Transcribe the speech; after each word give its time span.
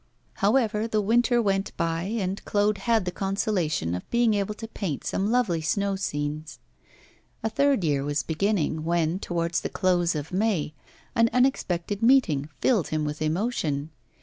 However, 0.37 0.87
the 0.87 0.99
winter 0.99 1.39
went 1.39 1.77
by, 1.77 2.05
and 2.05 2.43
Claude 2.43 2.79
had 2.79 3.05
the 3.05 3.11
consolation 3.11 3.93
of 3.93 4.09
being 4.09 4.33
able 4.33 4.55
to 4.55 4.67
paint 4.67 5.03
some 5.05 5.29
lovely 5.29 5.61
snow 5.61 5.95
scenes. 5.95 6.57
A 7.43 7.51
third 7.51 7.83
year 7.83 8.03
was 8.03 8.23
beginning, 8.23 8.83
when, 8.83 9.19
towards 9.19 9.61
the 9.61 9.69
close 9.69 10.15
of 10.15 10.31
May, 10.31 10.73
an 11.13 11.29
unexpected 11.31 12.01
meeting 12.01 12.49
filled 12.61 12.87
him 12.87 13.05
with 13.05 13.21
emotion. 13.21 13.91